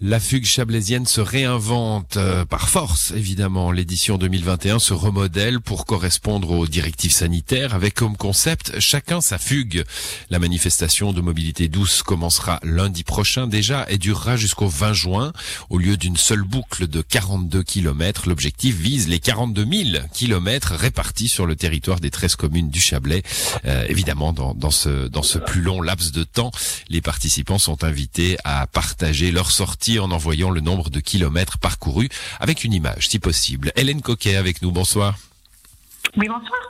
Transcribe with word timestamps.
La 0.00 0.18
fugue 0.18 0.44
chablaisienne 0.44 1.06
se 1.06 1.20
réinvente 1.20 2.16
euh, 2.16 2.44
par 2.44 2.68
force, 2.68 3.12
évidemment. 3.12 3.70
L'édition 3.70 4.18
2021 4.18 4.80
se 4.80 4.92
remodèle 4.92 5.60
pour 5.60 5.86
correspondre 5.86 6.50
aux 6.50 6.66
directives 6.66 7.12
sanitaires 7.12 7.74
avec 7.74 7.94
comme 7.94 8.16
concept 8.16 8.80
chacun 8.80 9.20
sa 9.20 9.38
fugue. 9.38 9.84
La 10.30 10.40
manifestation 10.40 11.12
de 11.12 11.20
mobilité 11.20 11.68
douce 11.68 12.02
commencera 12.02 12.58
lundi 12.64 13.04
prochain 13.04 13.46
déjà 13.46 13.86
et 13.88 13.96
durera 13.96 14.36
jusqu'au 14.36 14.66
20 14.66 14.92
juin. 14.94 15.32
Au 15.70 15.78
lieu 15.78 15.96
d'une 15.96 16.16
seule 16.16 16.42
boucle 16.42 16.88
de 16.88 17.00
42 17.00 17.62
km, 17.62 18.28
l'objectif 18.28 18.74
vise 18.76 19.06
les 19.06 19.20
42 19.20 19.64
000 19.92 20.06
km 20.12 20.74
répartis 20.74 21.28
sur 21.28 21.46
le 21.46 21.54
territoire 21.54 22.00
des 22.00 22.10
13 22.10 22.34
communes 22.34 22.68
du 22.68 22.80
Chablais. 22.80 23.22
Euh, 23.64 23.86
évidemment, 23.88 24.32
dans, 24.32 24.70
ce, 24.72 25.06
dans 25.06 25.22
ce 25.22 25.38
plus 25.38 25.62
long 25.62 25.80
laps 25.80 26.10
de 26.10 26.24
temps, 26.24 26.50
les 26.88 27.00
participants 27.00 27.58
sont 27.58 27.84
invités 27.84 28.36
à 28.42 28.66
partager 28.66 29.30
leur 29.30 29.52
sortie 29.52 29.83
en 29.98 30.10
envoyant 30.10 30.50
le 30.50 30.60
nombre 30.60 30.90
de 30.90 31.00
kilomètres 31.00 31.58
parcourus 31.58 32.08
avec 32.40 32.64
une 32.64 32.72
image 32.72 33.08
si 33.08 33.18
possible. 33.18 33.72
Hélène 33.76 34.02
Coquet 34.02 34.36
avec 34.36 34.62
nous, 34.62 34.72
bonsoir. 34.72 35.18
Oui, 36.16 36.28
bonsoir. 36.28 36.60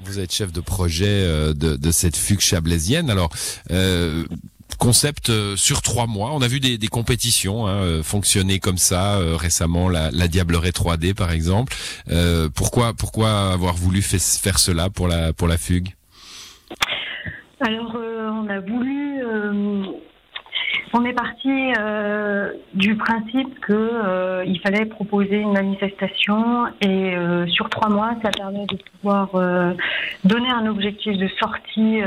Vous 0.00 0.18
êtes 0.18 0.32
chef 0.32 0.52
de 0.52 0.60
projet 0.60 1.06
euh, 1.06 1.54
de, 1.54 1.90
cette 1.90 2.16
fugue 2.16 2.40
chablaisienne. 2.40 3.08
Alors, 3.10 3.30
euh, 3.70 4.24
concept 4.78 5.30
euh, 5.30 5.54
sur 5.56 5.82
trois 5.82 6.06
mois. 6.06 6.32
On 6.32 6.42
a 6.42 6.48
vu 6.48 6.60
des, 6.60 6.78
compétitions 6.88 7.66
hein, 7.66 8.02
fonctionner 8.02 8.58
comme 8.58 8.78
ça 8.78 9.18
récemment, 9.36 9.88
la, 9.88 10.10
la, 10.10 10.28
Diableraie 10.28 10.70
3D 10.70 11.14
par 11.14 11.30
exemple. 11.30 11.74
pourquoi, 12.54 12.92
pourquoi 12.94 13.52
avoir 13.52 13.74
voulu 13.74 14.02
faire 14.02 14.58
cela 14.58 14.90
pour 14.90 15.08
la 15.08 15.32
pour 15.32 15.46
la 15.46 15.58
fugue? 15.58 15.94
Alors, 17.60 17.94
on 17.94 18.48
a 18.48 18.58
voulu 18.58 19.11
on 20.94 21.04
est 21.04 21.14
parti 21.14 21.72
euh, 21.78 22.52
du 22.74 22.96
principe 22.96 23.64
qu'il 23.64 23.74
euh, 23.74 24.44
fallait 24.62 24.84
proposer 24.84 25.36
une 25.36 25.52
manifestation 25.52 26.66
et 26.82 27.16
euh, 27.16 27.46
sur 27.46 27.70
trois 27.70 27.88
mois, 27.88 28.14
ça 28.22 28.30
permet 28.30 28.66
de 28.66 28.76
pouvoir 28.76 29.30
donner 30.24 30.50
un 30.50 30.66
objectif 30.66 31.16
de 31.16 31.28
sortie 31.40 32.00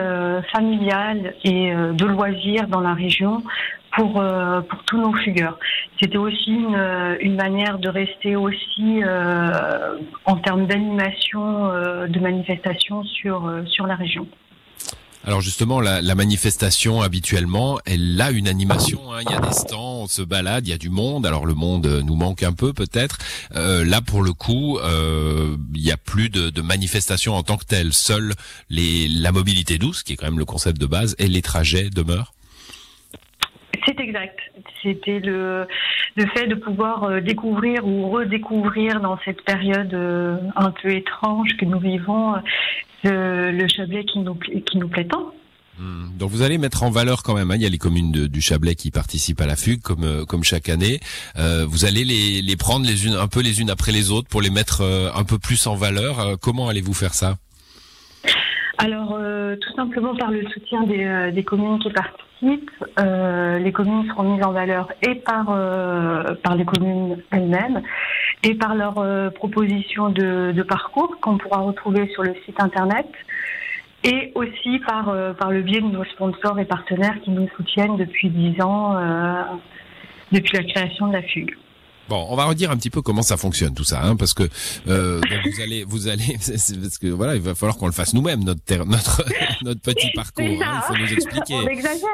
familiale 0.53 1.33
et 1.43 1.73
de 1.73 2.05
loisirs 2.05 2.67
dans 2.67 2.79
la 2.79 2.93
région 2.93 3.41
pour 3.95 4.23
pour 4.69 4.83
tous 4.85 4.97
nos 4.97 5.13
fugueurs. 5.13 5.59
C'était 5.99 6.17
aussi 6.17 6.51
une, 6.51 7.35
manière 7.35 7.79
de 7.79 7.89
rester 7.89 8.35
aussi 8.35 9.01
en 10.25 10.37
termes 10.37 10.67
d'animation 10.67 11.67
de 12.07 12.19
manifestation 12.19 13.03
sur 13.03 13.51
sur 13.65 13.87
la 13.87 13.95
région. 13.95 14.27
Alors 15.25 15.41
justement, 15.41 15.81
la, 15.81 16.15
manifestation 16.15 17.01
habituellement, 17.01 17.79
elle 17.87 18.21
a 18.21 18.29
une 18.29 18.47
animation. 18.47 19.11
Hein. 19.11 19.21
Il 19.25 19.31
y 19.31 19.35
a 19.35 19.39
des 19.39 19.53
stands, 19.53 20.01
on 20.03 20.07
se 20.07 20.21
balade, 20.21 20.67
il 20.67 20.69
y 20.69 20.73
a 20.73 20.77
du 20.77 20.89
monde. 20.89 21.25
Alors 21.25 21.47
le 21.47 21.55
monde 21.55 21.87
euh, 21.87 22.03
nous 22.03 22.15
manque 22.15 22.43
un 22.43 22.53
peu 22.53 22.73
peut-être. 22.73 23.17
Euh, 23.55 23.83
là 23.83 24.01
pour 24.01 24.21
le 24.21 24.33
coup, 24.33 24.77
euh, 24.77 25.57
il 25.73 25.81
n'y 25.81 25.91
a 25.91 25.97
plus 25.97 26.29
de, 26.29 26.51
de 26.51 26.61
manifestation 26.61 27.33
en 27.33 27.41
tant 27.41 27.57
que 27.57 27.65
telle. 27.65 27.91
Seule 27.91 28.33
les, 28.69 29.07
la 29.07 29.31
mobilité 29.31 29.79
douce, 29.79 30.03
qui 30.03 30.13
est 30.13 30.15
quand 30.15 30.27
même 30.27 30.37
le 30.37 30.45
concept 30.45 30.79
de 30.79 30.85
base, 30.85 31.15
et 31.17 31.27
les 31.27 31.41
trajets 31.41 31.89
demeurent. 31.89 32.33
C'est 33.87 33.99
exact. 33.99 34.39
C'était 34.83 35.19
le, 35.19 35.67
fait 36.35 36.47
de 36.47 36.55
pouvoir 36.55 37.03
euh, 37.05 37.19
découvrir 37.19 37.87
ou 37.87 38.09
redécouvrir 38.09 38.99
dans 38.99 39.17
cette 39.25 39.41
période 39.41 39.93
un 40.55 40.71
peu 40.71 40.91
étrange 40.91 41.49
que 41.57 41.65
nous 41.65 41.79
vivons 41.79 42.35
euh, 43.05 43.51
le 43.51 43.67
Chablais 43.67 44.05
qui 44.05 44.19
nous, 44.19 44.35
qui 44.35 44.77
nous 44.77 44.87
plaît 44.87 45.07
tant. 45.07 45.31
Hmm. 45.77 46.17
Donc 46.17 46.31
vous 46.31 46.41
allez 46.41 46.57
mettre 46.57 46.83
en 46.83 46.89
valeur 46.89 47.23
quand 47.23 47.33
même. 47.35 47.51
Hein, 47.51 47.55
il 47.55 47.61
y 47.61 47.65
a 47.65 47.69
les 47.69 47.77
communes 47.77 48.11
du 48.11 48.41
Chablais 48.41 48.75
qui 48.75 48.91
participent 48.91 49.41
à 49.41 49.45
la 49.45 49.55
fugue 49.55 49.81
comme 49.81 50.25
comme 50.25 50.43
chaque 50.43 50.69
année. 50.69 50.99
Euh, 51.37 51.65
vous 51.67 51.85
allez 51.85 52.05
les, 52.05 52.41
les 52.41 52.55
prendre 52.55 52.85
les 52.85 53.05
unes 53.05 53.15
un 53.15 53.27
peu 53.27 53.41
les 53.41 53.59
unes 53.59 53.69
après 53.69 53.91
les 53.91 54.09
autres 54.11 54.29
pour 54.29 54.41
les 54.41 54.49
mettre 54.49 54.81
un 54.81 55.23
peu 55.25 55.37
plus 55.37 55.67
en 55.67 55.75
valeur. 55.75 56.37
comment 56.41 56.69
allez-vous 56.69 56.93
faire 56.93 57.13
ça? 57.13 57.37
Alors 58.77 59.19
tout 59.59 59.75
simplement 59.75 60.15
par 60.15 60.31
le 60.31 60.47
soutien 60.49 60.83
des, 60.83 61.31
des 61.33 61.43
communes 61.43 61.79
qui 61.79 61.89
participent 61.91 62.24
euh, 62.43 63.59
les 63.59 63.71
communes 63.71 64.07
seront 64.09 64.23
mises 64.23 64.43
en 64.43 64.51
valeur 64.51 64.91
et 65.01 65.15
par, 65.15 65.47
euh, 65.49 66.35
par 66.43 66.55
les 66.55 66.65
communes 66.65 67.21
elles-mêmes 67.31 67.81
et 68.43 68.55
par 68.55 68.75
leurs 68.75 68.99
euh, 68.99 69.29
propositions 69.29 70.09
de, 70.09 70.51
de 70.51 70.63
parcours 70.63 71.17
qu'on 71.21 71.37
pourra 71.37 71.59
retrouver 71.59 72.07
sur 72.13 72.23
le 72.23 72.35
site 72.45 72.61
internet 72.61 73.07
et 74.03 74.31
aussi 74.35 74.79
par, 74.85 75.05
par 75.35 75.49
le 75.49 75.61
biais 75.61 75.81
de 75.81 75.87
nos 75.87 76.03
sponsors 76.03 76.59
et 76.59 76.65
partenaires 76.65 77.19
qui 77.23 77.31
nous 77.31 77.47
soutiennent 77.55 77.97
depuis 77.97 78.29
dix 78.29 78.61
ans, 78.61 78.95
depuis 80.31 80.57
la 80.57 80.63
création 80.63 81.07
de 81.07 81.13
la 81.13 81.23
fugue. 81.23 81.55
Bon, 82.07 82.27
on 82.29 82.35
va 82.35 82.45
redire 82.45 82.71
un 82.71 82.77
petit 82.77 82.89
peu 82.89 83.01
comment 83.01 83.23
ça 83.23 83.37
fonctionne 83.37 83.73
tout 83.73 83.83
ça, 83.83 84.03
hein, 84.03 84.15
parce 84.15 84.33
que 84.33 84.43
euh, 84.87 85.19
vous 85.45 85.61
allez, 85.61 85.83
vous 85.83 86.07
allez, 86.07 86.37
parce 86.81 86.97
que 86.99 87.07
voilà, 87.07 87.35
il 87.35 87.41
va 87.41 87.55
falloir 87.55 87.77
qu'on 87.77 87.87
le 87.87 87.91
fasse 87.91 88.13
nous-mêmes 88.13 88.43
notre 88.43 88.61
notre 88.85 89.23
notre 89.63 89.81
petit 89.81 90.11
parcours. 90.13 90.45
Hein, 90.45 90.81
il 90.81 90.87
faut 90.87 91.01
nous 91.01 91.13
expliquer. 91.13 91.55
On 91.55 91.67
exagère. 91.67 92.09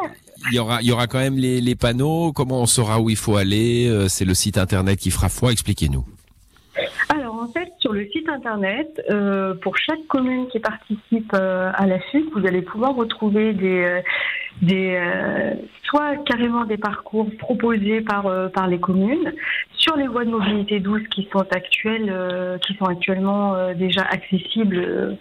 Il 0.50 0.56
y 0.56 0.60
aura, 0.60 0.82
il 0.82 0.88
y 0.88 0.92
aura 0.92 1.08
quand 1.08 1.20
même 1.20 1.38
les, 1.38 1.62
les 1.62 1.76
panneaux. 1.76 2.32
Comment 2.32 2.62
on 2.62 2.66
saura 2.66 3.00
où 3.00 3.10
il 3.10 3.16
faut 3.16 3.36
aller 3.36 3.88
euh, 3.88 4.08
C'est 4.08 4.26
le 4.26 4.34
site 4.34 4.58
internet 4.58 5.00
qui 5.00 5.12
fera 5.12 5.30
foi. 5.30 5.52
Expliquez-nous. 5.52 6.06
Alors 7.10 7.36
en 7.36 7.48
fait, 7.48 7.70
sur 7.80 7.92
le 7.92 8.08
site 8.08 8.30
internet, 8.30 9.02
euh, 9.10 9.54
pour 9.56 9.78
chaque 9.78 10.06
commune 10.08 10.48
qui 10.48 10.60
participe 10.60 11.34
euh, 11.34 11.72
à 11.74 11.86
la 11.86 12.00
suite, 12.10 12.26
vous 12.34 12.46
allez 12.48 12.62
pouvoir 12.62 12.96
retrouver 12.96 13.54
des, 13.54 13.84
euh, 13.84 14.02
des 14.62 14.96
euh, 14.96 15.54
soit 15.84 16.18
carrément 16.26 16.66
des 16.66 16.78
parcours 16.78 17.30
proposés 17.38 18.02
par 18.02 18.24
par 18.52 18.68
les 18.68 18.80
communes 18.80 19.34
sur 19.74 19.96
les 19.96 20.08
voies 20.08 20.26
de 20.26 20.32
mobilité 20.32 20.80
douce 20.80 21.08
qui 21.10 21.28
sont 21.32 21.46
actuelles, 21.52 22.60
qui 22.66 22.76
sont 22.76 22.86
actuellement 22.86 23.74
déjà 23.74 24.04
accessibles. 24.04 25.18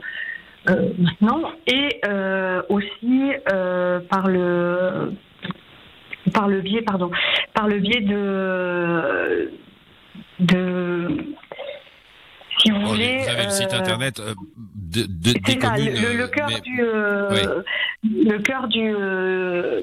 maintenant 0.67 1.53
et 1.67 2.01
aussi 2.69 3.33
par 4.11 4.29
le 4.29 5.13
par 6.35 6.49
le 6.49 6.61
biais 6.61 6.83
pardon 6.83 7.11
par 7.55 7.67
le 7.67 7.79
biais 7.79 8.03
de 8.03 9.51
de 10.41 11.35
si 12.61 12.71
vous, 12.71 12.81
oh, 12.83 12.89
voulez, 12.89 13.23
vous 13.23 13.29
avez 13.29 13.45
le 13.45 13.51
site 13.51 13.73
euh, 13.73 13.79
internet 13.79 14.21
euh, 14.21 14.35
de, 14.91 15.03
de 15.03 15.39
des 15.39 15.57
communes. 15.57 15.95
Le, 15.95 16.17
le 16.17 16.29
cœur 16.29 16.49
du, 16.63 16.81
euh, 16.81 17.63
le 18.05 18.39
cœur 18.39 18.69
du, 18.69 18.93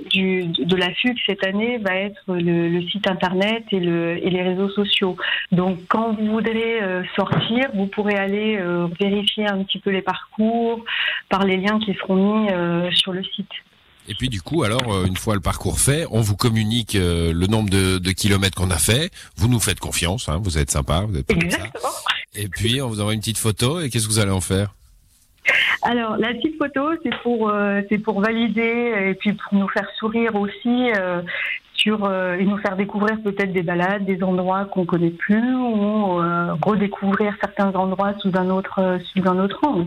du, 0.10 0.66
de 0.66 0.76
la 0.76 0.94
fugue 0.96 1.18
cette 1.26 1.46
année 1.46 1.78
va 1.80 1.96
être 1.96 2.22
le, 2.28 2.70
le, 2.70 2.82
site 2.90 3.08
internet 3.08 3.64
et, 3.72 3.80
le, 3.80 4.18
et 4.18 4.30
les 4.30 4.42
réseaux 4.42 4.70
sociaux. 4.70 5.16
Donc, 5.52 5.80
quand 5.88 6.14
vous 6.14 6.26
voudrez 6.26 6.80
sortir, 7.16 7.70
vous 7.74 7.88
pourrez 7.88 8.16
aller 8.16 8.60
vérifier 9.00 9.48
un 9.48 9.64
petit 9.64 9.80
peu 9.80 9.92
les 9.92 10.02
parcours 10.02 10.84
par 11.30 11.46
les 11.46 11.58
liens 11.58 11.80
qui 11.80 11.94
seront 11.94 12.16
mis 12.16 12.96
sur 12.96 13.14
le 13.14 13.24
site. 13.24 13.52
Et 14.08 14.16
puis 14.16 14.30
du 14.30 14.42
coup, 14.42 14.64
alors 14.64 14.94
euh, 14.94 15.06
une 15.06 15.18
fois 15.18 15.36
le 15.36 15.42
parcours 15.42 15.80
fait, 15.80 16.06
on 16.12 16.22
vous 16.22 16.38
communique 16.38 16.96
euh, 16.96 17.34
le 17.34 17.48
nombre 17.48 17.70
de, 17.70 17.98
de 17.98 18.12
kilomètres 18.12 18.56
qu'on 18.56 18.72
a 18.72 18.78
fait. 18.78 19.12
Vous 19.36 19.50
nous 19.50 19.60
faites 19.60 19.80
confiance, 19.80 20.30
hein, 20.30 20.40
vous 20.42 20.58
êtes 20.58 20.72
sympa, 20.72 21.02
vous 21.02 21.18
êtes 21.18 21.30
Exactement. 21.30 21.90
Et 22.34 22.48
puis 22.48 22.82
on 22.82 22.88
vous 22.88 23.02
envoie 23.02 23.14
une 23.14 23.20
petite 23.20 23.38
photo. 23.38 23.82
Et 23.82 23.90
qu'est-ce 23.90 24.08
que 24.08 24.12
vous 24.12 24.20
allez 24.20 24.32
en 24.32 24.42
faire? 24.42 24.74
alors 25.84 26.18
la 26.18 26.34
petite 26.34 26.58
photo, 26.58 26.90
c'est 27.04 27.16
pour 27.22 27.50
euh, 27.50 27.82
pour 28.04 28.22
valider 28.22 29.10
et 29.10 29.14
puis 29.16 29.34
pour 29.34 29.58
nous 29.58 29.68
faire 29.70 29.90
sourire 29.98 30.36
aussi 30.36 30.92
sur 31.78 32.06
euh, 32.06 32.36
et 32.38 32.44
nous 32.44 32.58
faire 32.58 32.76
découvrir 32.76 33.22
peut-être 33.22 33.54
des 33.54 33.62
balades, 33.62 34.04
des 34.06 34.24
endroits 34.24 34.66
qu'on 34.66 34.86
connaît 34.86 35.12
plus 35.12 35.56
ou 35.56 36.20
euh, 36.20 36.54
redécouvrir 36.62 37.34
certains 37.40 37.72
endroits 37.74 38.14
sous 38.20 38.32
un 38.36 38.50
autre 38.50 38.80
euh, 38.80 39.00
sous 39.00 39.28
un 39.30 39.40
autre 39.40 39.60
angle. 39.64 39.86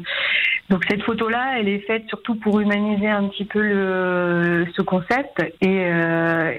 Donc 0.71 0.85
cette 0.89 1.03
photo-là, 1.03 1.59
elle 1.59 1.69
est 1.69 1.81
faite 1.81 2.05
surtout 2.09 2.37
pour 2.37 2.61
humaniser 2.61 3.09
un 3.09 3.29
petit 3.29 3.45
peu 3.45 3.61
le, 3.61 4.67
ce 4.77 4.83
concept 4.83 5.43
et, 5.61 5.91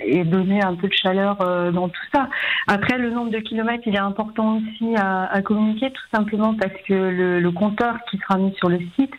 et 0.05 0.23
donner 0.25 0.61
un 0.61 0.75
peu 0.75 0.87
de 0.87 0.93
chaleur 0.93 1.37
dans 1.71 1.87
tout 1.87 2.01
ça. 2.13 2.27
Après, 2.67 2.97
le 2.97 3.09
nombre 3.09 3.31
de 3.31 3.39
kilomètres, 3.39 3.83
il 3.85 3.95
est 3.95 3.99
important 3.99 4.57
aussi 4.57 4.95
à, 4.97 5.31
à 5.31 5.41
communiquer, 5.41 5.91
tout 5.91 6.03
simplement 6.13 6.53
parce 6.55 6.73
que 6.87 6.93
le, 6.93 7.39
le, 7.39 7.51
compteur 7.51 7.95
qui 8.09 8.17
sera 8.17 8.37
mis 8.37 8.53
sur 8.55 8.69
le 8.69 8.79
site 8.97 9.13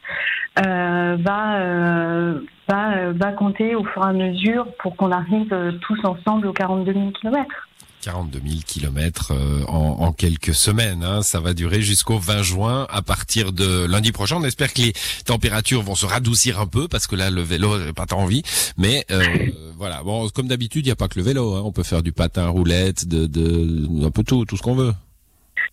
va 0.57 2.43
va, 2.69 3.13
va 3.13 3.33
compter 3.33 3.75
au 3.75 3.85
fur 3.85 4.05
et 4.05 4.09
à 4.09 4.13
mesure 4.13 4.67
pour 4.79 4.97
qu'on 4.97 5.11
arrive 5.11 5.53
euh, 5.53 5.73
tous 5.81 5.99
ensemble 6.05 6.47
aux 6.47 6.53
42 6.53 6.93
000 6.93 7.11
kilomètres. 7.11 7.69
42 8.03 8.41
000 8.45 8.61
kilomètres 8.67 9.33
euh, 9.33 9.65
en, 9.69 10.01
en, 10.01 10.13
quelques 10.13 10.55
semaines. 10.55 11.05
Hein. 11.05 11.23
Ça 11.23 11.41
va 11.41 11.55
durer 11.55 11.81
jusqu'au 11.81 12.19
20 12.19 12.43
juin 12.43 12.87
à 12.91 13.01
partir 13.01 13.53
de 13.53 13.87
lundi 13.87 14.13
prochain. 14.13 14.37
On 14.41 14.45
espère 14.45 14.73
que 14.75 14.83
les 14.83 14.93
températures 15.25 15.83
vont 15.83 15.95
se 15.95 16.05
radoucir 16.05 16.61
un 16.61 16.67
peu 16.67 16.89
parce 16.89 17.07
que 17.07 17.15
là 17.15 17.31
le 17.31 17.43
vélo 17.43 17.79
n'a 17.79 17.93
pas 17.93 18.07
tant 18.07 18.19
envie. 18.19 18.43
Mais 18.77 19.05
euh, 19.11 19.23
voilà, 19.77 20.03
bon 20.03 20.29
comme 20.31 20.49
d'habitude, 20.49 20.85
il 20.85 20.89
n'y 20.89 20.93
a 20.93 20.97
pas 20.97 21.09
que 21.09 21.19
le 21.19 21.25
vélo. 21.25 21.55
Hein. 21.55 21.63
On 21.65 21.71
peut 21.71 21.85
faire 21.85 22.03
du 22.03 22.13
patin, 22.13 22.49
roulette, 22.49 23.07
de, 23.07 23.27
de 23.27 24.05
un 24.05 24.11
peu 24.11 24.25
tout, 24.25 24.45
tout 24.45 24.57
ce 24.57 24.63
qu'on 24.63 24.75
veut. 24.75 24.93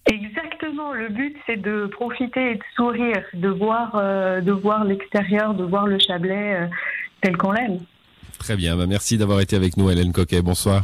Exactement. 0.06 0.94
Le 0.94 1.10
but 1.10 1.36
c'est 1.48 1.60
de 1.60 1.88
profiter 1.88 2.52
et 2.52 2.56
de 2.56 2.64
sourire, 2.76 3.24
de 3.34 3.50
voir, 3.50 3.96
de 3.96 4.52
voir 4.52 4.84
l'extérieur, 4.86 5.56
de 5.56 5.64
voir 5.64 5.88
le 5.88 5.98
Chablais 6.00 6.70
tel 7.22 7.38
qu'on 7.38 7.52
l'aime. 7.52 7.80
Très 8.38 8.56
bien, 8.56 8.78
bah, 8.78 8.86
merci 8.88 9.18
d'avoir 9.18 9.42
été 9.42 9.56
avec 9.56 9.78
nous 9.78 9.90
Hélène 9.90 10.14
Coquet, 10.14 10.42
bonsoir. 10.42 10.84